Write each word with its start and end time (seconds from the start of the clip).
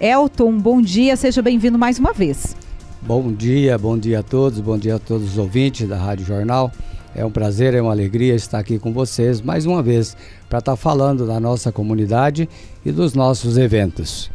Elton, 0.00 0.56
bom 0.58 0.80
dia, 0.80 1.16
seja 1.16 1.42
bem-vindo 1.42 1.76
mais 1.76 1.98
uma 1.98 2.12
vez. 2.12 2.54
Bom 3.02 3.32
dia, 3.32 3.76
bom 3.76 3.98
dia 3.98 4.20
a 4.20 4.22
todos, 4.22 4.60
bom 4.60 4.78
dia 4.78 4.94
a 4.94 4.98
todos 4.98 5.32
os 5.32 5.38
ouvintes 5.38 5.88
da 5.88 5.96
Rádio 5.96 6.24
Jornal. 6.24 6.70
É 7.16 7.24
um 7.24 7.30
prazer, 7.32 7.74
é 7.74 7.82
uma 7.82 7.90
alegria 7.90 8.34
estar 8.36 8.60
aqui 8.60 8.78
com 8.78 8.92
vocês 8.92 9.40
mais 9.40 9.66
uma 9.66 9.82
vez 9.82 10.16
para 10.48 10.60
estar 10.60 10.76
falando 10.76 11.26
da 11.26 11.40
nossa 11.40 11.72
comunidade 11.72 12.48
e 12.86 12.92
dos 12.92 13.14
nossos 13.14 13.58
eventos. 13.58 14.30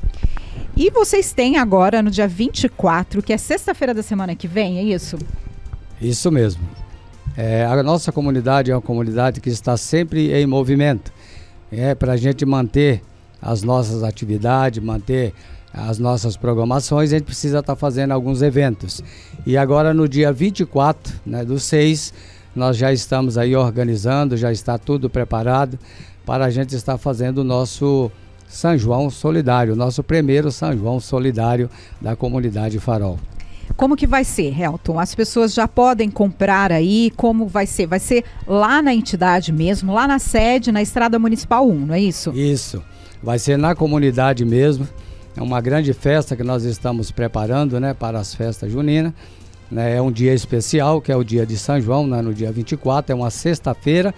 E 0.76 0.90
vocês 0.90 1.32
têm 1.32 1.58
agora 1.58 2.02
no 2.02 2.12
dia 2.12 2.28
24, 2.28 3.24
que 3.24 3.32
é 3.32 3.38
sexta-feira 3.38 3.94
da 3.94 4.04
semana 4.04 4.36
que 4.36 4.50
vem, 4.50 4.80
é 4.80 4.84
isso? 4.84 5.18
Isso 6.02 6.30
mesmo. 6.30 6.62
É, 7.38 7.64
a 7.64 7.82
nossa 7.82 8.12
comunidade 8.12 8.70
é 8.70 8.76
uma 8.76 8.82
comunidade 8.82 9.40
que 9.40 9.50
está 9.50 9.78
sempre 9.78 10.34
em 10.34 10.46
movimento. 10.46 11.14
É 11.72 11.96
para 11.96 12.14
a 12.14 12.18
gente 12.18 12.46
manter 12.46 13.02
as 13.44 13.62
nossas 13.62 14.04
atividades, 14.04 14.82
manter 14.82 15.34
as 15.74 16.00
nossas 16.00 16.38
programações, 16.38 17.12
a 17.12 17.18
gente 17.18 17.26
precisa 17.26 17.60
estar 17.60 17.76
fazendo 17.76 18.12
alguns 18.12 18.42
eventos. 18.42 19.04
E 19.46 19.58
agora 19.58 19.94
no 19.94 20.08
dia 20.08 20.32
24 20.32 21.14
né, 21.26 21.44
do 21.44 21.60
6, 21.60 22.14
nós 22.56 22.78
já 22.78 22.94
estamos 22.94 23.38
aí 23.38 23.56
organizando, 23.56 24.38
já 24.38 24.52
está 24.52 24.78
tudo 24.78 25.10
preparado 25.10 25.78
para 26.26 26.46
a 26.46 26.50
gente 26.50 26.76
estar 26.76 26.98
fazendo 26.98 27.40
o 27.40 27.44
nosso 27.44 28.10
São 28.48 28.78
João 28.78 29.10
Solidário, 29.10 29.76
nosso 29.76 30.04
primeiro 30.04 30.52
São 30.52 30.78
João 30.78 31.00
Solidário 31.00 31.70
da 32.00 32.16
comunidade 32.16 32.80
Farol. 32.80 33.20
Como 33.76 33.96
que 33.96 34.06
vai 34.06 34.24
ser, 34.24 34.58
Helton? 34.58 35.00
As 35.00 35.16
pessoas 35.16 35.54
já 35.54 35.68
podem 35.68 36.10
comprar 36.12 36.72
aí? 36.72 37.12
Como 37.18 37.48
vai 37.48 37.66
ser? 37.66 37.88
Vai 37.88 38.00
ser 38.00 38.24
lá 38.48 38.82
na 38.82 38.94
entidade 38.94 39.52
mesmo, 39.52 39.92
lá 39.92 40.08
na 40.08 40.20
sede, 40.20 40.72
na 40.72 40.82
Estrada 40.82 41.18
Municipal 41.18 41.68
1, 41.68 41.86
não 41.88 41.96
é 41.96 42.00
isso? 42.00 42.32
Isso. 42.32 42.84
Vai 43.24 43.40
ser 43.40 43.58
na 43.58 43.74
comunidade 43.74 44.44
mesmo. 44.44 44.86
É 45.36 45.42
uma 45.42 45.62
grande 45.62 45.94
festa 45.94 46.36
que 46.36 46.44
nós 46.44 46.64
estamos 46.66 47.10
preparando, 47.10 47.80
né, 47.80 47.94
para 47.94 48.20
as 48.20 48.36
festas 48.36 48.70
juninas. 48.70 49.14
Né, 49.72 49.96
é 49.96 50.02
um 50.02 50.12
dia 50.12 50.34
especial, 50.34 51.02
que 51.02 51.12
é 51.12 51.16
o 51.16 51.24
dia 51.24 51.46
de 51.46 51.58
São 51.58 51.80
João, 51.80 52.06
né, 52.06 52.22
no 52.22 52.34
dia 52.34 52.52
24, 52.52 53.14
é 53.14 53.16
uma 53.16 53.30
sexta-feira. 53.30 54.14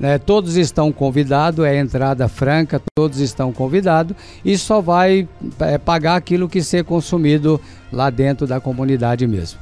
Né, 0.00 0.18
todos 0.18 0.56
estão 0.56 0.90
convidados, 0.90 1.64
é 1.64 1.78
entrada 1.78 2.26
franca, 2.26 2.82
todos 2.94 3.20
estão 3.20 3.52
convidados 3.52 4.16
e 4.44 4.58
só 4.58 4.80
vai 4.80 5.28
é, 5.60 5.78
pagar 5.78 6.16
aquilo 6.16 6.48
que 6.48 6.62
ser 6.62 6.84
consumido 6.84 7.60
lá 7.92 8.10
dentro 8.10 8.46
da 8.46 8.58
comunidade 8.58 9.26
mesmo. 9.26 9.60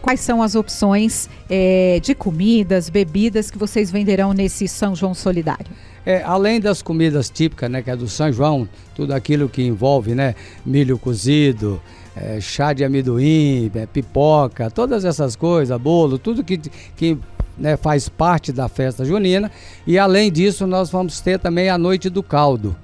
Quais 0.00 0.20
são 0.20 0.42
as 0.42 0.54
opções 0.54 1.28
é, 1.50 2.00
de 2.02 2.14
comidas, 2.14 2.88
bebidas 2.88 3.50
que 3.50 3.58
vocês 3.58 3.90
venderão 3.90 4.32
nesse 4.32 4.66
São 4.66 4.94
João 4.94 5.12
Solidário? 5.12 5.66
É, 6.08 6.22
além 6.22 6.58
das 6.58 6.80
comidas 6.80 7.28
típicas, 7.28 7.70
né, 7.70 7.82
que 7.82 7.90
é 7.90 7.94
do 7.94 8.08
São 8.08 8.32
João, 8.32 8.66
tudo 8.94 9.12
aquilo 9.12 9.46
que 9.46 9.62
envolve, 9.62 10.14
né, 10.14 10.34
milho 10.64 10.98
cozido, 10.98 11.82
é, 12.16 12.40
chá 12.40 12.72
de 12.72 12.82
amendoim, 12.82 13.70
é, 13.74 13.84
pipoca, 13.84 14.70
todas 14.70 15.04
essas 15.04 15.36
coisas, 15.36 15.78
bolo, 15.78 16.18
tudo 16.18 16.42
que, 16.42 16.56
que 16.96 17.18
né, 17.58 17.76
faz 17.76 18.08
parte 18.08 18.54
da 18.54 18.70
festa 18.70 19.04
junina. 19.04 19.52
E 19.86 19.98
além 19.98 20.32
disso, 20.32 20.66
nós 20.66 20.88
vamos 20.88 21.20
ter 21.20 21.38
também 21.38 21.68
a 21.68 21.76
noite 21.76 22.08
do 22.08 22.22
caldo. 22.22 22.74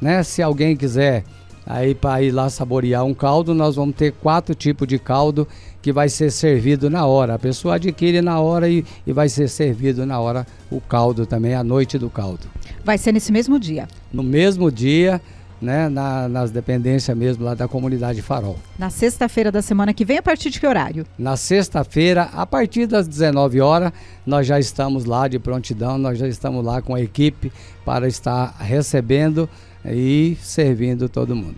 Né? 0.00 0.24
Se 0.24 0.42
alguém 0.42 0.76
quiser 0.76 1.22
aí 1.66 1.94
para 1.94 2.22
ir 2.22 2.30
lá 2.30 2.50
saborear 2.50 3.04
um 3.04 3.14
caldo, 3.14 3.54
nós 3.54 3.76
vamos 3.76 3.96
ter 3.96 4.12
quatro 4.12 4.54
tipos 4.54 4.86
de 4.86 4.98
caldo 4.98 5.46
que 5.80 5.92
vai 5.92 6.08
ser 6.08 6.30
servido 6.30 6.88
na 6.88 7.06
hora. 7.06 7.34
A 7.34 7.38
pessoa 7.38 7.74
adquire 7.76 8.22
na 8.22 8.40
hora 8.40 8.68
e, 8.68 8.84
e 9.06 9.12
vai 9.12 9.28
ser 9.28 9.48
servido 9.48 10.06
na 10.06 10.18
hora 10.18 10.46
o 10.70 10.80
caldo 10.80 11.26
também, 11.26 11.54
a 11.54 11.62
noite 11.62 11.98
do 11.98 12.08
caldo. 12.08 12.46
Vai 12.84 12.98
ser 12.98 13.12
nesse 13.12 13.30
mesmo 13.30 13.58
dia? 13.58 13.88
No 14.12 14.22
mesmo 14.22 14.70
dia, 14.70 15.20
né, 15.60 15.88
na, 15.88 16.28
nas 16.28 16.50
dependências 16.50 17.16
mesmo 17.16 17.44
lá 17.44 17.54
da 17.54 17.66
comunidade 17.66 18.20
Farol. 18.22 18.58
Na 18.78 18.90
sexta-feira 18.90 19.50
da 19.50 19.62
semana 19.62 19.94
que 19.94 20.04
vem, 20.04 20.18
a 20.18 20.22
partir 20.22 20.50
de 20.50 20.60
que 20.60 20.66
horário? 20.66 21.06
Na 21.18 21.36
sexta-feira, 21.36 22.28
a 22.32 22.46
partir 22.46 22.86
das 22.86 23.08
19 23.08 23.60
horas, 23.60 23.92
nós 24.26 24.46
já 24.46 24.58
estamos 24.58 25.04
lá 25.04 25.26
de 25.26 25.38
prontidão, 25.38 25.98
nós 25.98 26.18
já 26.18 26.28
estamos 26.28 26.64
lá 26.64 26.82
com 26.82 26.94
a 26.94 27.00
equipe 27.00 27.52
para 27.84 28.06
estar 28.06 28.54
recebendo 28.58 29.48
e 29.84 30.36
servindo 30.40 31.08
todo 31.08 31.36
mundo. 31.36 31.56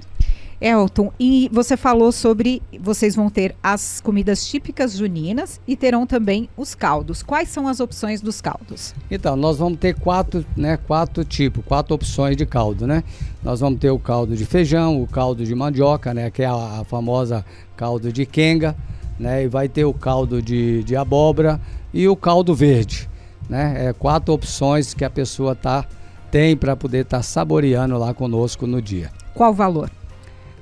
Elton, 0.60 1.12
e 1.20 1.50
você 1.52 1.76
falou 1.76 2.10
sobre 2.10 2.62
vocês 2.80 3.14
vão 3.14 3.28
ter 3.28 3.54
as 3.62 4.00
comidas 4.00 4.46
típicas 4.46 4.96
juninas 4.96 5.60
e 5.66 5.76
terão 5.76 6.06
também 6.06 6.48
os 6.56 6.74
caldos. 6.74 7.22
Quais 7.22 7.48
são 7.50 7.68
as 7.68 7.78
opções 7.78 8.20
dos 8.22 8.40
caldos? 8.40 8.94
Então, 9.10 9.36
nós 9.36 9.58
vamos 9.58 9.78
ter 9.78 9.94
quatro, 9.94 10.44
né, 10.56 10.78
quatro 10.78 11.24
tipos, 11.24 11.62
quatro 11.64 11.94
opções 11.94 12.36
de 12.36 12.46
caldo, 12.46 12.86
né? 12.86 13.04
Nós 13.42 13.60
vamos 13.60 13.78
ter 13.78 13.90
o 13.90 13.98
caldo 13.98 14.34
de 14.34 14.46
feijão, 14.46 15.02
o 15.02 15.06
caldo 15.06 15.44
de 15.44 15.54
mandioca, 15.54 16.14
né, 16.14 16.30
que 16.30 16.42
é 16.42 16.46
a, 16.46 16.80
a 16.80 16.84
famosa 16.84 17.44
caldo 17.76 18.10
de 18.10 18.24
quenga, 18.24 18.74
né? 19.18 19.44
E 19.44 19.48
vai 19.48 19.68
ter 19.68 19.84
o 19.84 19.92
caldo 19.92 20.40
de, 20.40 20.82
de 20.84 20.96
abóbora 20.96 21.60
e 21.92 22.08
o 22.08 22.16
caldo 22.16 22.54
verde, 22.54 23.08
né? 23.48 23.88
É 23.88 23.92
quatro 23.92 24.32
opções 24.32 24.94
que 24.94 25.04
a 25.04 25.10
pessoa 25.10 25.54
tá 25.54 25.84
tem 26.30 26.56
para 26.56 26.76
poder 26.76 27.02
estar 27.02 27.18
tá 27.18 27.22
saboreando 27.22 27.96
lá 27.98 28.12
conosco 28.14 28.66
no 28.66 28.80
dia. 28.80 29.10
Qual 29.34 29.50
o 29.50 29.54
valor? 29.54 29.90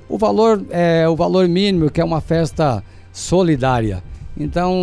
O 0.07 0.17
valor 0.17 0.63
é 0.69 1.07
o 1.07 1.15
valor 1.15 1.47
mínimo, 1.47 1.89
que 1.89 1.99
é 1.99 2.05
uma 2.05 2.21
festa 2.21 2.83
solidária. 3.11 4.03
Então 4.37 4.73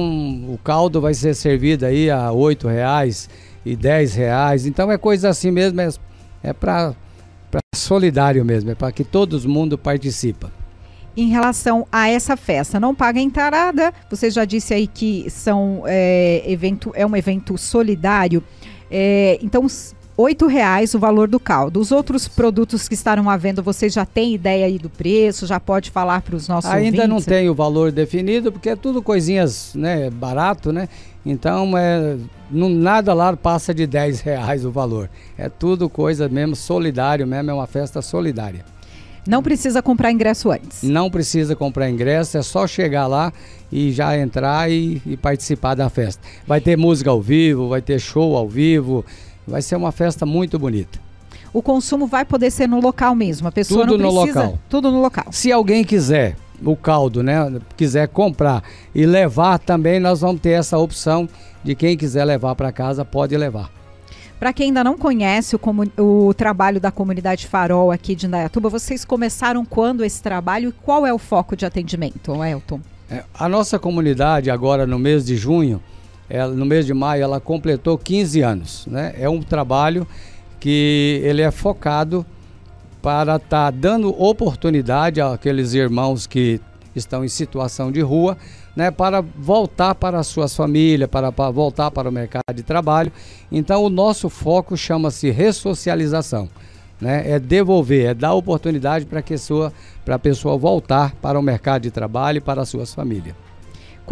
o 0.48 0.58
caldo 0.64 1.00
vai 1.00 1.14
ser 1.14 1.34
servido 1.34 1.84
aí 1.84 2.10
a 2.10 2.32
oito 2.32 2.66
reais 2.66 3.28
e 3.64 3.76
dez 3.76 4.14
reais. 4.14 4.66
Então 4.66 4.90
é 4.90 4.98
coisa 4.98 5.28
assim 5.28 5.50
mesmo, 5.50 5.80
é, 5.80 5.88
é 6.42 6.52
para 6.52 6.94
solidário 7.74 8.44
mesmo, 8.44 8.70
é 8.70 8.74
para 8.74 8.90
que 8.90 9.04
todo 9.04 9.38
mundo 9.48 9.76
participa. 9.76 10.50
Em 11.14 11.28
relação 11.28 11.86
a 11.92 12.08
essa 12.08 12.38
festa, 12.38 12.80
não 12.80 12.94
paga 12.94 13.20
entrada. 13.20 13.92
Você 14.08 14.30
já 14.30 14.46
disse 14.46 14.72
aí 14.72 14.86
que 14.86 15.28
são 15.28 15.82
é, 15.86 16.42
evento, 16.46 16.90
é 16.94 17.06
um 17.06 17.14
evento 17.14 17.58
solidário. 17.58 18.42
É, 18.90 19.38
então 19.42 19.66
oito 20.16 20.46
reais 20.46 20.94
o 20.94 20.98
valor 20.98 21.28
do 21.28 21.40
caldo. 21.40 21.80
Os 21.80 21.90
outros 21.92 22.28
produtos 22.28 22.88
que 22.88 22.94
estarão 22.94 23.28
à 23.28 23.36
venda, 23.36 23.62
vocês 23.62 23.92
já 23.92 24.04
têm 24.04 24.34
ideia 24.34 24.66
aí 24.66 24.78
do 24.78 24.90
preço? 24.90 25.46
Já 25.46 25.58
pode 25.58 25.90
falar 25.90 26.22
para 26.22 26.36
os 26.36 26.48
nossos 26.48 26.70
Ainda 26.70 27.02
ouvintes? 27.02 27.08
não 27.08 27.20
tem 27.20 27.48
o 27.48 27.54
valor 27.54 27.90
definido, 27.90 28.52
porque 28.52 28.70
é 28.70 28.76
tudo 28.76 29.02
coisinhas, 29.02 29.72
né, 29.74 30.10
barato, 30.10 30.72
né? 30.72 30.88
Então, 31.24 31.76
é, 31.78 32.16
não, 32.50 32.68
nada 32.68 33.14
lá 33.14 33.36
passa 33.36 33.72
de 33.72 33.86
10 33.86 34.20
reais 34.20 34.64
o 34.64 34.70
valor. 34.70 35.08
É 35.38 35.48
tudo 35.48 35.88
coisa 35.88 36.28
mesmo 36.28 36.56
solidário 36.56 37.26
mesmo, 37.26 37.50
é 37.50 37.54
uma 37.54 37.66
festa 37.66 38.02
solidária. 38.02 38.64
Não 39.26 39.40
precisa 39.40 39.80
comprar 39.80 40.10
ingresso 40.10 40.50
antes? 40.50 40.82
Não 40.82 41.08
precisa 41.08 41.54
comprar 41.54 41.88
ingresso, 41.88 42.36
é 42.36 42.42
só 42.42 42.66
chegar 42.66 43.06
lá 43.06 43.32
e 43.70 43.92
já 43.92 44.18
entrar 44.18 44.68
e, 44.68 45.00
e 45.06 45.16
participar 45.16 45.76
da 45.76 45.88
festa. 45.88 46.20
Vai 46.44 46.60
ter 46.60 46.76
música 46.76 47.08
ao 47.08 47.22
vivo, 47.22 47.68
vai 47.68 47.80
ter 47.80 48.00
show 48.00 48.36
ao 48.36 48.48
vivo, 48.48 49.04
Vai 49.46 49.62
ser 49.62 49.76
uma 49.76 49.92
festa 49.92 50.24
muito 50.24 50.58
bonita. 50.58 51.00
O 51.52 51.62
consumo 51.62 52.06
vai 52.06 52.24
poder 52.24 52.50
ser 52.50 52.66
no 52.66 52.80
local 52.80 53.14
mesmo. 53.14 53.48
A 53.48 53.52
pessoa 53.52 53.86
tudo 53.86 53.98
não 53.98 54.10
precisa. 54.10 54.40
No 54.40 54.44
local. 54.46 54.58
Tudo 54.68 54.90
no 54.90 55.02
local. 55.02 55.26
Se 55.30 55.52
alguém 55.52 55.84
quiser 55.84 56.36
o 56.64 56.76
caldo, 56.76 57.22
né, 57.22 57.60
quiser 57.76 58.08
comprar 58.08 58.62
e 58.94 59.04
levar 59.04 59.58
também, 59.58 59.98
nós 59.98 60.20
vamos 60.20 60.40
ter 60.40 60.50
essa 60.50 60.78
opção 60.78 61.28
de 61.62 61.74
quem 61.74 61.96
quiser 61.96 62.24
levar 62.24 62.54
para 62.54 62.72
casa 62.72 63.04
pode 63.04 63.36
levar. 63.36 63.70
Para 64.38 64.52
quem 64.52 64.66
ainda 64.66 64.82
não 64.82 64.98
conhece 64.98 65.54
o, 65.54 65.60
o, 66.02 66.34
trabalho 66.34 66.80
da 66.80 66.90
comunidade 66.90 67.46
Farol 67.46 67.92
aqui 67.92 68.14
de 68.14 68.26
Indaiatuba, 68.26 68.68
vocês 68.68 69.04
começaram 69.04 69.64
quando 69.64 70.04
esse 70.04 70.20
trabalho 70.20 70.70
e 70.70 70.72
qual 70.72 71.06
é 71.06 71.12
o 71.12 71.18
foco 71.18 71.54
de 71.54 71.64
atendimento, 71.64 72.32
Elton? 72.44 72.80
É, 73.08 73.22
a 73.34 73.48
nossa 73.48 73.78
comunidade 73.78 74.50
agora 74.50 74.84
no 74.84 74.98
mês 74.98 75.24
de 75.24 75.36
junho, 75.36 75.80
ela, 76.32 76.54
no 76.54 76.64
mês 76.64 76.86
de 76.86 76.94
maio 76.94 77.22
ela 77.22 77.38
completou 77.38 77.98
15 77.98 78.40
anos. 78.40 78.86
Né? 78.86 79.14
É 79.18 79.28
um 79.28 79.42
trabalho 79.42 80.06
que 80.58 81.20
ele 81.22 81.42
é 81.42 81.50
focado 81.50 82.24
para 83.02 83.36
estar 83.36 83.70
tá 83.70 83.70
dando 83.70 84.08
oportunidade 84.18 85.20
àqueles 85.20 85.74
irmãos 85.74 86.26
que 86.26 86.58
estão 86.96 87.22
em 87.22 87.28
situação 87.28 87.92
de 87.92 88.00
rua, 88.00 88.38
né, 88.74 88.90
para 88.90 89.20
voltar 89.20 89.94
para 89.94 90.18
as 90.18 90.26
suas 90.26 90.56
famílias, 90.56 91.08
para, 91.10 91.30
para 91.30 91.50
voltar 91.50 91.90
para 91.90 92.08
o 92.08 92.12
mercado 92.12 92.54
de 92.54 92.62
trabalho. 92.62 93.12
Então 93.50 93.82
o 93.82 93.90
nosso 93.90 94.30
foco 94.30 94.74
chama-se 94.74 95.30
ressocialização. 95.30 96.48
Né? 96.98 97.30
É 97.32 97.38
devolver, 97.38 98.06
é 98.06 98.14
dar 98.14 98.32
oportunidade 98.32 99.04
para 99.04 99.20
a 99.20 99.22
pessoa, 99.22 99.70
pessoa 100.22 100.56
voltar 100.56 101.14
para 101.16 101.38
o 101.38 101.42
mercado 101.42 101.82
de 101.82 101.90
trabalho 101.90 102.38
e 102.38 102.40
para 102.40 102.62
as 102.62 102.70
suas 102.70 102.94
famílias. 102.94 103.34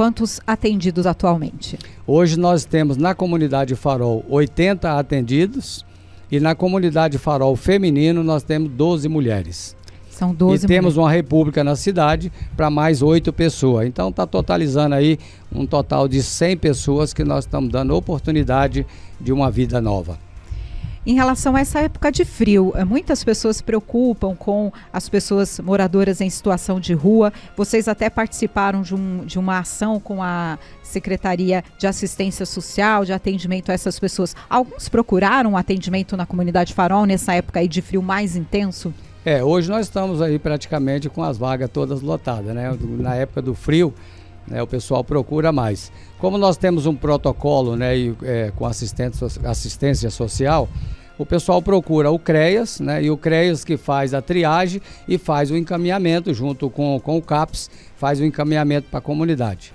Quantos 0.00 0.40
atendidos 0.46 1.06
atualmente? 1.06 1.78
Hoje 2.06 2.38
nós 2.38 2.64
temos 2.64 2.96
na 2.96 3.14
comunidade 3.14 3.76
Farol 3.76 4.24
80 4.30 4.98
atendidos 4.98 5.84
e 6.32 6.40
na 6.40 6.54
comunidade 6.54 7.18
Farol 7.18 7.54
feminino 7.54 8.24
nós 8.24 8.42
temos 8.42 8.70
12 8.70 9.10
mulheres. 9.10 9.76
São 10.08 10.34
12 10.34 10.64
E 10.64 10.66
temos 10.66 10.96
uma 10.96 11.10
república 11.10 11.62
na 11.62 11.76
cidade 11.76 12.32
para 12.56 12.70
mais 12.70 13.02
oito 13.02 13.30
pessoas. 13.30 13.86
Então 13.86 14.08
está 14.08 14.26
totalizando 14.26 14.94
aí 14.94 15.18
um 15.54 15.66
total 15.66 16.08
de 16.08 16.22
100 16.22 16.56
pessoas 16.56 17.12
que 17.12 17.22
nós 17.22 17.44
estamos 17.44 17.70
dando 17.70 17.94
oportunidade 17.94 18.86
de 19.20 19.34
uma 19.34 19.50
vida 19.50 19.82
nova. 19.82 20.18
Em 21.06 21.14
relação 21.14 21.56
a 21.56 21.60
essa 21.60 21.80
época 21.80 22.12
de 22.12 22.26
frio, 22.26 22.72
eh, 22.76 22.84
muitas 22.84 23.24
pessoas 23.24 23.56
se 23.56 23.64
preocupam 23.64 24.36
com 24.36 24.70
as 24.92 25.08
pessoas 25.08 25.58
moradoras 25.58 26.20
em 26.20 26.28
situação 26.28 26.78
de 26.78 26.92
rua. 26.92 27.32
Vocês 27.56 27.88
até 27.88 28.10
participaram 28.10 28.82
de, 28.82 28.94
um, 28.94 29.24
de 29.24 29.38
uma 29.38 29.60
ação 29.60 29.98
com 29.98 30.22
a 30.22 30.58
Secretaria 30.82 31.64
de 31.78 31.86
Assistência 31.86 32.44
Social, 32.44 33.06
de 33.06 33.14
atendimento 33.14 33.70
a 33.70 33.72
essas 33.72 33.98
pessoas. 33.98 34.36
Alguns 34.48 34.90
procuraram 34.90 35.56
atendimento 35.56 36.18
na 36.18 36.26
comunidade 36.26 36.74
Farol 36.74 37.06
nessa 37.06 37.32
época 37.32 37.60
aí 37.60 37.68
de 37.68 37.80
frio 37.80 38.02
mais 38.02 38.36
intenso? 38.36 38.92
É, 39.24 39.42
hoje 39.42 39.70
nós 39.70 39.86
estamos 39.86 40.20
aí 40.20 40.38
praticamente 40.38 41.08
com 41.08 41.22
as 41.22 41.38
vagas 41.38 41.70
todas 41.70 42.02
lotadas, 42.02 42.54
né? 42.54 42.76
Na 42.98 43.14
época 43.14 43.40
do 43.40 43.54
frio, 43.54 43.94
né, 44.50 44.60
o 44.62 44.66
pessoal 44.66 45.04
procura 45.04 45.52
mais. 45.52 45.92
Como 46.18 46.36
nós 46.36 46.56
temos 46.56 46.84
um 46.84 46.94
protocolo 46.94 47.76
né, 47.76 47.96
e, 47.96 48.14
é, 48.22 48.52
com 48.56 48.66
assistência 48.66 50.10
social, 50.10 50.68
o 51.16 51.24
pessoal 51.24 51.62
procura 51.62 52.10
o 52.10 52.18
CREAS, 52.18 52.80
né, 52.80 53.02
e 53.02 53.10
o 53.10 53.16
CREAS 53.16 53.64
que 53.64 53.76
faz 53.76 54.12
a 54.12 54.20
triagem 54.20 54.80
e 55.06 55.16
faz 55.16 55.50
o 55.50 55.56
encaminhamento 55.56 56.34
junto 56.34 56.68
com, 56.68 56.98
com 56.98 57.16
o 57.16 57.22
CAPS, 57.22 57.70
faz 57.96 58.20
o 58.20 58.24
encaminhamento 58.24 58.88
para 58.90 58.98
a 58.98 59.02
comunidade. 59.02 59.72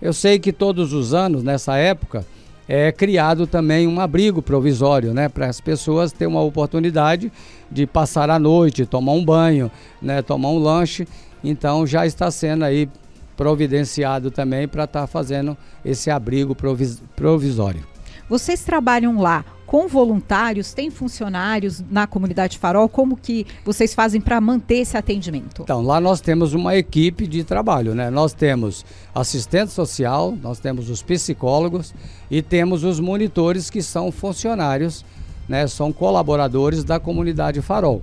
Eu 0.00 0.12
sei 0.12 0.38
que 0.38 0.52
todos 0.52 0.92
os 0.92 1.14
anos, 1.14 1.42
nessa 1.42 1.76
época, 1.76 2.24
é 2.68 2.90
criado 2.90 3.46
também 3.46 3.86
um 3.86 4.00
abrigo 4.00 4.42
provisório, 4.42 5.14
né, 5.14 5.28
para 5.28 5.46
as 5.46 5.60
pessoas 5.60 6.12
terem 6.12 6.32
uma 6.32 6.42
oportunidade 6.42 7.30
de 7.70 7.86
passar 7.86 8.28
a 8.28 8.38
noite, 8.38 8.84
tomar 8.86 9.12
um 9.12 9.24
banho, 9.24 9.70
né, 10.02 10.20
tomar 10.20 10.48
um 10.48 10.58
lanche. 10.58 11.06
Então 11.44 11.86
já 11.86 12.06
está 12.06 12.30
sendo 12.30 12.64
aí 12.64 12.88
providenciado 13.36 14.30
também 14.30 14.66
para 14.66 14.84
estar 14.84 15.02
tá 15.02 15.06
fazendo 15.06 15.56
esse 15.84 16.10
abrigo 16.10 16.54
provis 16.54 17.02
provisório. 17.14 17.84
Vocês 18.28 18.64
trabalham 18.64 19.20
lá 19.20 19.44
com 19.66 19.88
voluntários, 19.88 20.72
tem 20.72 20.90
funcionários 20.90 21.82
na 21.90 22.06
comunidade 22.06 22.58
Farol? 22.58 22.88
Como 22.88 23.16
que 23.16 23.46
vocês 23.64 23.94
fazem 23.94 24.20
para 24.20 24.40
manter 24.40 24.78
esse 24.78 24.96
atendimento? 24.96 25.62
Então, 25.62 25.82
lá 25.82 26.00
nós 26.00 26.20
temos 26.20 26.54
uma 26.54 26.76
equipe 26.76 27.26
de 27.26 27.44
trabalho, 27.44 27.94
né? 27.94 28.10
Nós 28.10 28.32
temos 28.32 28.84
assistente 29.14 29.72
social, 29.72 30.36
nós 30.40 30.58
temos 30.58 30.88
os 30.88 31.02
psicólogos 31.02 31.94
e 32.30 32.42
temos 32.42 32.84
os 32.84 33.00
monitores 33.00 33.68
que 33.68 33.82
são 33.82 34.10
funcionários, 34.12 35.04
né? 35.48 35.66
São 35.66 35.92
colaboradores 35.92 36.84
da 36.84 36.98
comunidade 37.00 37.60
Farol. 37.60 38.02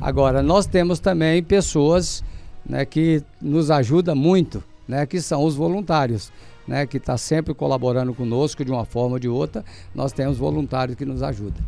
Agora, 0.00 0.42
nós 0.42 0.66
temos 0.66 0.98
também 0.98 1.42
pessoas 1.42 2.22
né, 2.68 2.84
que 2.84 3.22
nos 3.40 3.70
ajuda 3.70 4.14
muito, 4.14 4.62
né, 4.86 5.06
que 5.06 5.20
são 5.20 5.44
os 5.44 5.54
voluntários. 5.54 6.32
Né, 6.66 6.84
que 6.84 6.96
está 6.96 7.16
sempre 7.16 7.54
colaborando 7.54 8.12
conosco 8.12 8.64
de 8.64 8.72
uma 8.72 8.84
forma 8.84 9.12
ou 9.12 9.18
de 9.20 9.28
outra, 9.28 9.64
nós 9.94 10.10
temos 10.10 10.36
voluntários 10.36 10.96
que 10.96 11.04
nos 11.04 11.22
ajudam. 11.22 11.62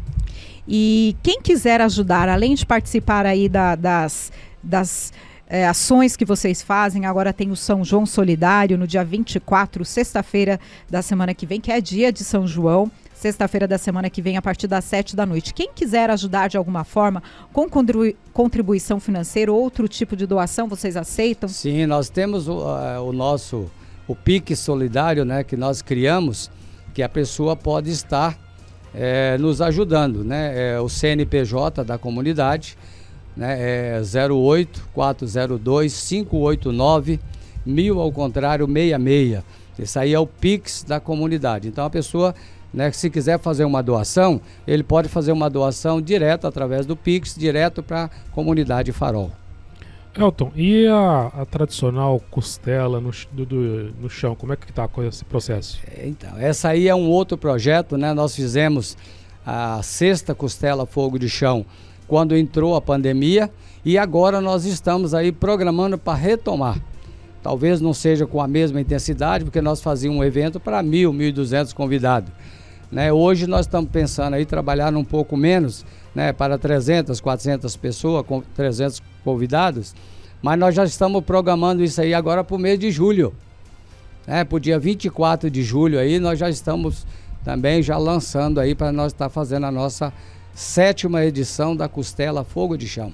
E 0.66 1.16
quem 1.22 1.40
quiser 1.40 1.80
ajudar, 1.80 2.28
além 2.28 2.56
de 2.56 2.66
participar 2.66 3.24
aí 3.24 3.48
da, 3.48 3.76
das, 3.76 4.32
das 4.60 5.12
é, 5.48 5.66
ações 5.66 6.16
que 6.16 6.24
vocês 6.24 6.62
fazem, 6.62 7.06
agora 7.06 7.32
tem 7.32 7.50
o 7.50 7.56
São 7.56 7.82
João 7.82 8.04
Solidário 8.04 8.76
no 8.76 8.86
dia 8.86 9.02
24, 9.02 9.84
sexta-feira 9.84 10.60
da 10.90 11.00
semana 11.00 11.32
que 11.32 11.46
vem, 11.46 11.60
que 11.60 11.72
é 11.72 11.80
dia 11.80 12.12
de 12.12 12.22
São 12.22 12.46
João 12.46 12.90
sexta-feira 13.18 13.66
da 13.66 13.76
semana 13.78 14.08
que 14.08 14.22
vem, 14.22 14.36
a 14.36 14.42
partir 14.42 14.68
das 14.68 14.84
sete 14.84 15.16
da 15.16 15.26
noite. 15.26 15.52
Quem 15.52 15.72
quiser 15.74 16.08
ajudar 16.08 16.48
de 16.48 16.56
alguma 16.56 16.84
forma 16.84 17.20
com 17.52 17.68
contribuição 18.32 19.00
financeira 19.00 19.52
ou 19.52 19.60
outro 19.60 19.88
tipo 19.88 20.14
de 20.14 20.24
doação, 20.24 20.68
vocês 20.68 20.96
aceitam? 20.96 21.48
Sim, 21.48 21.84
nós 21.86 22.08
temos 22.08 22.46
o, 22.46 22.60
o 23.04 23.12
nosso 23.12 23.68
o 24.06 24.14
PIC 24.14 24.56
solidário, 24.56 25.24
né, 25.24 25.44
que 25.44 25.56
nós 25.56 25.82
criamos, 25.82 26.50
que 26.94 27.02
a 27.02 27.08
pessoa 27.08 27.54
pode 27.54 27.90
estar 27.90 28.38
é, 28.94 29.36
nos 29.38 29.60
ajudando, 29.60 30.24
né? 30.24 30.74
É 30.74 30.80
o 30.80 30.88
CNPJ 30.88 31.84
da 31.84 31.98
comunidade, 31.98 32.78
né? 33.38 33.56
É 33.58 34.02
08 34.30 34.90
402 34.92 36.08
589 36.08 37.20
mil 37.64 38.00
ao 38.00 38.12
contrário 38.12 38.66
66. 38.66 39.42
Esse 39.78 39.98
aí 39.98 40.12
é 40.12 40.18
o 40.18 40.26
Pix 40.26 40.82
da 40.82 40.98
comunidade. 40.98 41.68
Então 41.68 41.84
a 41.84 41.90
pessoa 41.90 42.34
né? 42.72 42.92
Se 42.92 43.08
quiser 43.08 43.38
fazer 43.38 43.64
uma 43.64 43.82
doação, 43.82 44.40
ele 44.66 44.82
pode 44.82 45.08
fazer 45.08 45.32
uma 45.32 45.48
doação 45.48 46.00
direto 46.00 46.46
através 46.46 46.84
do 46.84 46.94
Pix, 46.94 47.34
direto 47.34 47.82
para 47.82 48.04
a 48.04 48.10
comunidade 48.32 48.92
Farol. 48.92 49.30
Elton, 50.16 50.50
e 50.56 50.86
a, 50.86 51.26
a 51.28 51.46
tradicional 51.46 52.20
costela 52.30 53.00
no, 53.00 53.10
do, 53.32 53.46
do, 53.46 53.92
no 54.00 54.10
chão, 54.10 54.34
como 54.34 54.52
é 54.52 54.56
que 54.56 54.68
está 54.68 54.88
com 54.88 55.02
esse 55.02 55.24
processo? 55.24 55.78
Então, 56.02 56.36
essa 56.38 56.70
aí 56.70 56.88
é 56.88 56.94
um 56.94 57.08
outro 57.08 57.38
projeto, 57.38 57.96
né? 57.96 58.12
Nós 58.12 58.34
fizemos 58.34 58.96
a 59.46 59.80
sexta 59.82 60.34
costela 60.34 60.84
fogo 60.84 61.18
de 61.18 61.28
chão 61.28 61.64
quando 62.08 62.34
entrou 62.34 62.74
a 62.74 62.80
pandemia 62.80 63.50
e 63.84 63.96
agora 63.96 64.40
nós 64.40 64.64
estamos 64.64 65.14
aí 65.14 65.30
programando 65.30 65.96
para 65.96 66.18
retomar. 66.18 66.82
Talvez 67.42 67.80
não 67.80 67.94
seja 67.94 68.26
com 68.26 68.40
a 68.40 68.48
mesma 68.48 68.80
intensidade, 68.80 69.44
porque 69.44 69.60
nós 69.60 69.80
fazíamos 69.80 70.18
um 70.18 70.24
evento 70.24 70.58
para 70.58 70.82
mil, 70.82 71.12
mil 71.12 71.28
e 71.28 71.32
duzentos 71.32 71.72
convidados. 71.72 72.32
Né? 72.90 73.12
Hoje 73.12 73.46
nós 73.46 73.66
estamos 73.66 73.90
pensando 73.90 74.34
aí 74.34 74.44
trabalhar 74.44 74.94
um 74.96 75.04
pouco 75.04 75.36
menos, 75.36 75.84
né? 76.14 76.32
para 76.32 76.58
300, 76.58 77.20
400 77.20 77.76
pessoas, 77.76 78.26
com 78.26 78.40
300 78.56 79.02
convidados, 79.22 79.94
mas 80.42 80.58
nós 80.58 80.74
já 80.74 80.84
estamos 80.84 81.22
programando 81.22 81.84
isso 81.84 82.00
aí 82.00 82.14
agora 82.14 82.42
para 82.42 82.56
o 82.56 82.58
mês 82.58 82.78
de 82.78 82.90
julho. 82.90 83.34
Né? 84.26 84.44
Para 84.44 84.56
o 84.56 84.60
dia 84.60 84.78
24 84.78 85.50
de 85.50 85.62
julho 85.62 85.98
aí, 85.98 86.18
nós 86.18 86.38
já 86.38 86.48
estamos 86.48 87.06
também 87.44 87.82
já 87.82 87.96
lançando 87.96 88.58
aí 88.58 88.74
para 88.74 88.90
nós 88.90 89.12
estar 89.12 89.26
tá 89.26 89.30
fazendo 89.30 89.66
a 89.66 89.70
nossa 89.70 90.12
sétima 90.58 91.24
edição 91.24 91.76
da 91.76 91.88
Costela 91.88 92.42
Fogo 92.42 92.76
de 92.76 92.88
Chão. 92.88 93.12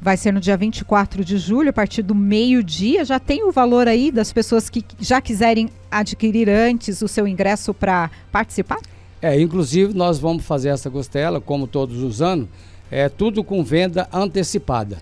Vai 0.00 0.16
ser 0.16 0.32
no 0.32 0.40
dia 0.40 0.56
24 0.56 1.22
de 1.22 1.36
julho, 1.36 1.68
a 1.68 1.72
partir 1.72 2.02
do 2.02 2.14
meio-dia. 2.14 3.04
Já 3.04 3.20
tem 3.20 3.44
o 3.44 3.52
valor 3.52 3.86
aí 3.86 4.10
das 4.10 4.32
pessoas 4.32 4.70
que 4.70 4.82
já 4.98 5.20
quiserem 5.20 5.68
adquirir 5.90 6.48
antes 6.48 7.02
o 7.02 7.08
seu 7.08 7.28
ingresso 7.28 7.74
para 7.74 8.10
participar? 8.32 8.78
É, 9.20 9.38
inclusive 9.38 9.92
nós 9.92 10.18
vamos 10.18 10.46
fazer 10.46 10.70
essa 10.70 10.90
costela, 10.90 11.42
como 11.42 11.66
todos 11.66 12.02
os 12.02 12.22
anos, 12.22 12.48
é 12.90 13.10
tudo 13.10 13.44
com 13.44 13.62
venda 13.62 14.08
antecipada, 14.10 14.96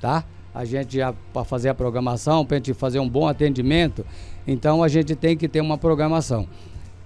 tá? 0.00 0.24
A 0.54 0.64
gente 0.64 0.98
já 0.98 1.12
para 1.32 1.44
fazer 1.44 1.68
a 1.68 1.74
programação, 1.74 2.46
para 2.46 2.56
a 2.56 2.58
gente 2.58 2.74
fazer 2.74 3.00
um 3.00 3.08
bom 3.08 3.26
atendimento, 3.26 4.06
então 4.46 4.84
a 4.84 4.88
gente 4.88 5.16
tem 5.16 5.36
que 5.36 5.48
ter 5.48 5.60
uma 5.60 5.76
programação. 5.76 6.46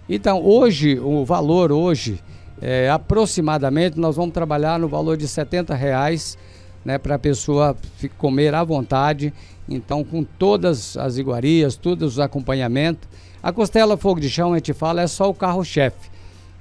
Então 0.06 0.44
hoje 0.44 0.98
o 1.00 1.24
valor 1.24 1.72
hoje 1.72 2.22
é, 2.60 2.88
aproximadamente 2.88 3.98
nós 3.98 4.16
vamos 4.16 4.32
trabalhar 4.32 4.78
no 4.78 4.88
valor 4.88 5.16
de 5.16 5.28
70 5.28 5.74
reais 5.74 6.38
né, 6.84 6.98
para 6.98 7.16
a 7.16 7.18
pessoa 7.18 7.76
comer 8.16 8.54
à 8.54 8.62
vontade. 8.62 9.32
Então, 9.68 10.04
com 10.04 10.22
todas 10.22 10.96
as 10.96 11.18
iguarias, 11.18 11.76
todos 11.76 12.14
os 12.14 12.20
acompanhamentos. 12.20 13.08
A 13.42 13.52
costela 13.52 13.96
fogo 13.96 14.20
de 14.20 14.30
chão, 14.30 14.52
a 14.52 14.56
gente 14.56 14.72
fala, 14.72 15.02
é 15.02 15.06
só 15.06 15.28
o 15.28 15.34
carro-chefe. 15.34 16.10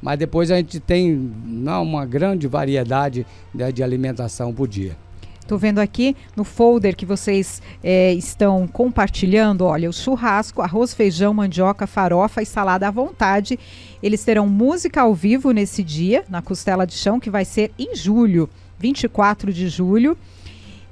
Mas 0.02 0.20
depois 0.20 0.52
a 0.52 0.58
gente 0.58 0.80
tem 0.80 1.12
não, 1.46 1.84
uma 1.84 2.06
grande 2.06 2.48
variedade 2.48 3.26
né, 3.54 3.72
de 3.72 3.82
alimentação 3.82 4.54
por 4.54 4.68
dia. 4.68 4.98
Estou 5.46 5.60
vendo 5.60 5.78
aqui 5.78 6.18
no 6.36 6.44
folder 6.44 6.96
que 6.96 7.06
vocês 7.06 7.62
é, 7.84 8.12
estão 8.14 8.66
compartilhando, 8.66 9.64
olha, 9.64 9.88
o 9.88 9.94
churrasco, 9.94 10.60
arroz, 10.60 10.92
feijão, 10.92 11.36
mandioca, 11.36 11.86
farofa 11.86 12.42
e 12.42 12.48
salada 12.48 12.88
à 12.88 12.92
vontade. 12.92 13.60
Eles 14.02 14.24
terão 14.24 14.48
música 14.48 15.02
ao 15.02 15.14
vivo 15.14 15.52
nesse 15.52 15.84
dia, 15.84 16.26
na 16.28 16.42
Costela 16.42 16.84
de 16.84 16.96
Chão, 16.96 17.20
que 17.20 17.30
vai 17.30 17.46
ser 17.46 17.72
em 17.78 17.96
julho. 17.96 18.50
24 18.80 19.54
de 19.54 19.70
julho. 19.70 20.18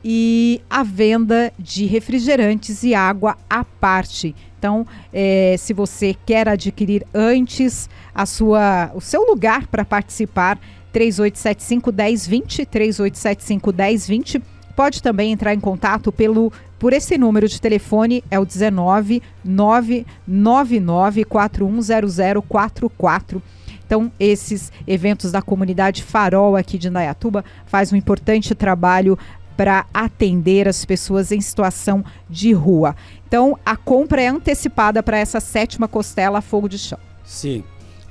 E 0.06 0.62
a 0.70 0.84
venda 0.84 1.52
de 1.58 1.88
refrigerantes 1.88 2.84
e 2.84 2.94
água 2.94 3.36
à 3.50 3.64
parte. 3.64 4.36
Então, 4.60 4.86
é, 5.12 5.56
se 5.58 5.74
você 5.74 6.16
quer 6.28 6.48
adquirir 6.48 7.08
antes 7.12 7.90
a 8.14 8.28
sua, 8.28 8.92
o 8.94 9.02
seu 9.02 9.24
lugar 9.24 9.66
para 9.66 9.84
participar, 9.84 10.60
3875 10.94 11.92
1020, 11.92 12.66
3875 12.66 13.74
1020. 13.74 14.42
Pode 14.76 15.04
também 15.04 15.32
entrar 15.32 15.54
em 15.54 15.60
contato 15.60 16.12
pelo 16.12 16.52
por 16.80 16.94
esse 16.94 17.18
número 17.18 17.48
de 17.48 17.62
telefone, 17.62 18.24
é 18.30 18.38
o 18.38 18.46
19 18.46 19.24
999 19.44 21.26
410044. 21.26 23.42
Então, 23.86 24.12
esses 24.20 24.70
eventos 24.86 25.32
da 25.32 25.42
comunidade 25.42 26.04
Farol 26.04 26.58
aqui 26.58 26.78
de 26.78 26.90
Indaiatuba 26.90 27.46
faz 27.66 27.94
um 27.94 27.96
importante 27.96 28.54
trabalho 28.54 29.18
para 29.56 29.86
atender 29.94 30.68
as 30.68 30.84
pessoas 30.84 31.32
em 31.32 31.40
situação 31.40 32.04
de 32.30 32.52
rua. 32.52 32.98
Então, 33.28 33.58
a 33.66 33.78
compra 33.78 34.22
é 34.22 34.28
antecipada 34.28 35.02
para 35.02 35.18
essa 35.18 35.40
sétima 35.40 35.88
costela 35.88 36.40
a 36.40 36.42
fogo 36.42 36.68
de 36.68 36.80
chão. 36.80 37.00
Sim. 37.24 37.64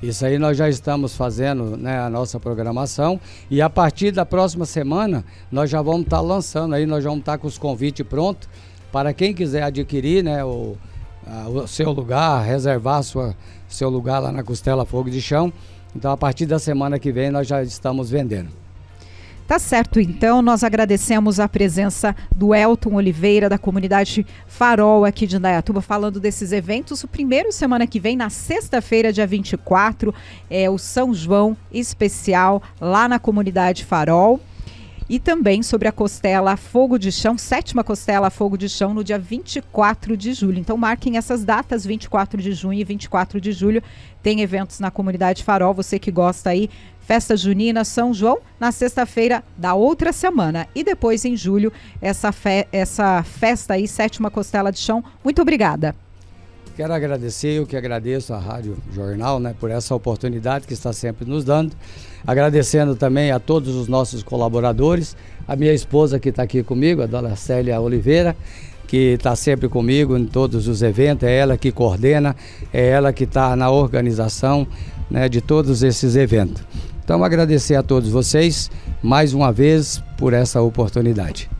Isso 0.03 0.25
aí 0.25 0.37
nós 0.37 0.57
já 0.57 0.67
estamos 0.67 1.15
fazendo 1.15 1.77
né, 1.77 1.97
a 1.97 2.09
nossa 2.09 2.37
programação. 2.37 3.17
E 3.49 3.61
a 3.61 3.69
partir 3.69 4.11
da 4.11 4.25
próxima 4.25 4.65
semana 4.65 5.23
nós 5.49 5.69
já 5.69 5.81
vamos 5.81 6.01
estar 6.01 6.17
tá 6.17 6.21
lançando 6.21 6.75
aí, 6.75 6.85
nós 6.85 7.05
vamos 7.05 7.19
estar 7.19 7.31
tá 7.31 7.37
com 7.37 7.47
os 7.47 7.57
convites 7.57 8.05
prontos 8.05 8.49
para 8.91 9.13
quem 9.13 9.33
quiser 9.33 9.63
adquirir 9.63 10.21
né, 10.21 10.43
o, 10.43 10.75
a, 11.25 11.47
o 11.47 11.67
seu 11.69 11.89
lugar, 11.91 12.43
reservar 12.43 13.01
sua, 13.01 13.33
seu 13.65 13.89
lugar 13.89 14.19
lá 14.19 14.29
na 14.29 14.43
Costela 14.43 14.85
Fogo 14.85 15.09
de 15.09 15.21
Chão. 15.21 15.53
Então, 15.95 16.11
a 16.11 16.17
partir 16.17 16.47
da 16.47 16.59
semana 16.59 16.99
que 16.99 17.09
vem, 17.09 17.31
nós 17.31 17.47
já 17.47 17.63
estamos 17.63 18.09
vendendo. 18.09 18.62
Tá 19.53 19.59
certo, 19.59 19.99
então 19.99 20.41
nós 20.41 20.63
agradecemos 20.63 21.39
a 21.39 21.47
presença 21.47 22.15
do 22.35 22.55
Elton 22.55 22.95
Oliveira, 22.95 23.47
da 23.47 23.59
comunidade 23.59 24.25
Farol 24.47 25.05
aqui 25.05 25.27
de 25.27 25.37
Indaiatuba, 25.37 25.79
falando 25.79 26.19
desses 26.19 26.51
eventos. 26.51 27.03
O 27.03 27.07
primeiro 27.07 27.51
semana 27.51 27.85
que 27.85 27.99
vem, 27.99 28.17
na 28.17 28.31
sexta-feira, 28.31 29.13
dia 29.13 29.27
24, 29.27 30.11
é 30.49 30.67
o 30.71 30.79
São 30.79 31.13
João 31.13 31.55
especial 31.71 32.63
lá 32.81 33.07
na 33.07 33.19
comunidade 33.19 33.85
Farol. 33.85 34.41
E 35.09 35.19
também 35.19 35.61
sobre 35.61 35.87
a 35.87 35.91
costela 35.91 36.55
Fogo 36.55 36.97
de 36.97 37.11
Chão, 37.11 37.37
sétima 37.37 37.83
costela 37.83 38.29
Fogo 38.29 38.57
de 38.57 38.69
Chão, 38.69 38.93
no 38.93 39.03
dia 39.03 39.19
24 39.19 40.15
de 40.15 40.33
julho. 40.33 40.59
Então 40.59 40.77
marquem 40.77 41.17
essas 41.17 41.43
datas, 41.43 41.85
24 41.85 42.41
de 42.41 42.53
junho 42.53 42.79
e 42.79 42.83
24 42.83 43.39
de 43.41 43.51
julho. 43.51 43.83
Tem 44.21 44.41
eventos 44.41 44.79
na 44.79 44.89
comunidade 44.89 45.43
Farol, 45.43 45.73
você 45.73 45.99
que 45.99 46.11
gosta 46.11 46.51
aí 46.51 46.69
Festa 47.01 47.35
Junina 47.35 47.83
São 47.83 48.13
João 48.13 48.39
na 48.57 48.71
sexta-feira 48.71 49.43
da 49.57 49.73
outra 49.73 50.13
semana. 50.13 50.67
E 50.73 50.83
depois, 50.83 51.25
em 51.25 51.35
julho, 51.35 51.71
essa, 52.01 52.31
fe 52.31 52.65
essa 52.71 53.21
festa 53.23 53.73
aí, 53.73 53.87
Sétima 53.87 54.31
Costela 54.31 54.71
de 54.71 54.79
Chão. 54.79 55.03
Muito 55.23 55.41
obrigada. 55.41 55.93
Quero 56.75 56.91
agradecer, 56.91 57.59
eu 57.59 57.67
que 57.67 57.77
agradeço 57.77 58.33
a 58.33 58.39
Rádio 58.39 58.75
Jornal 58.91 59.39
né, 59.39 59.53
por 59.59 59.69
essa 59.69 59.93
oportunidade 59.93 60.65
que 60.65 60.73
está 60.73 60.91
sempre 60.91 61.23
nos 61.23 61.43
dando. 61.43 61.75
Agradecendo 62.25 62.95
também 62.95 63.29
a 63.29 63.39
todos 63.39 63.75
os 63.75 63.87
nossos 63.87 64.23
colaboradores, 64.23 65.15
a 65.47 65.55
minha 65.55 65.71
esposa 65.71 66.19
que 66.19 66.29
está 66.29 66.41
aqui 66.41 66.63
comigo, 66.63 67.03
a 67.03 67.05
dona 67.05 67.35
Célia 67.35 67.79
Oliveira, 67.79 68.35
que 68.87 69.13
está 69.13 69.35
sempre 69.35 69.69
comigo 69.69 70.17
em 70.17 70.25
todos 70.25 70.67
os 70.67 70.81
eventos, 70.81 71.29
é 71.29 71.37
ela 71.37 71.57
que 71.59 71.71
coordena, 71.71 72.35
é 72.73 72.89
ela 72.89 73.13
que 73.13 73.25
está 73.25 73.55
na 73.55 73.69
organização 73.69 74.67
né, 75.11 75.29
de 75.29 75.41
todos 75.41 75.83
esses 75.83 76.15
eventos. 76.15 76.63
Então, 77.03 77.23
agradecer 77.23 77.75
a 77.75 77.83
todos 77.83 78.09
vocês 78.09 78.71
mais 78.99 79.31
uma 79.35 79.51
vez 79.51 80.01
por 80.17 80.33
essa 80.33 80.59
oportunidade. 80.59 81.52